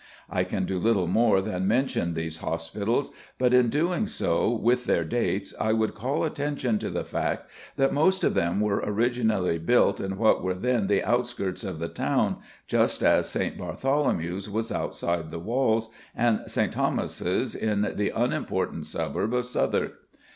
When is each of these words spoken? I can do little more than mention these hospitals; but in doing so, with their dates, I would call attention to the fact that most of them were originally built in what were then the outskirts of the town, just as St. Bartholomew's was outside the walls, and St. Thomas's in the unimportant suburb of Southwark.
I 0.31 0.45
can 0.45 0.65
do 0.65 0.79
little 0.79 1.05
more 1.05 1.43
than 1.43 1.67
mention 1.67 2.15
these 2.15 2.37
hospitals; 2.37 3.11
but 3.37 3.53
in 3.53 3.69
doing 3.69 4.07
so, 4.07 4.49
with 4.49 4.85
their 4.85 5.03
dates, 5.03 5.53
I 5.59 5.73
would 5.73 5.93
call 5.93 6.23
attention 6.23 6.79
to 6.79 6.89
the 6.89 7.03
fact 7.03 7.47
that 7.75 7.93
most 7.93 8.23
of 8.23 8.33
them 8.33 8.61
were 8.61 8.81
originally 8.83 9.59
built 9.59 9.99
in 9.99 10.17
what 10.17 10.41
were 10.41 10.55
then 10.55 10.87
the 10.87 11.03
outskirts 11.03 11.63
of 11.63 11.77
the 11.77 11.87
town, 11.87 12.37
just 12.65 13.03
as 13.03 13.29
St. 13.29 13.55
Bartholomew's 13.59 14.49
was 14.49 14.71
outside 14.71 15.29
the 15.29 15.37
walls, 15.37 15.87
and 16.15 16.41
St. 16.49 16.71
Thomas's 16.73 17.53
in 17.53 17.81
the 17.95 18.09
unimportant 18.09 18.87
suburb 18.87 19.35
of 19.35 19.45
Southwark. 19.45 19.99